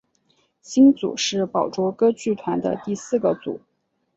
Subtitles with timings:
[0.63, 3.61] 星组是宝冢歌剧团的第四个组。